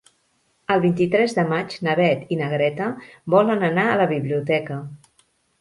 El 0.75 0.79
vint-i-tres 0.85 1.35
de 1.39 1.43
maig 1.51 1.75
na 1.87 1.95
Beth 2.01 2.33
i 2.37 2.39
na 2.41 2.49
Greta 2.55 2.89
volen 3.37 3.69
anar 3.71 3.87
a 3.93 4.01
la 4.03 4.09
biblioteca. 4.15 4.81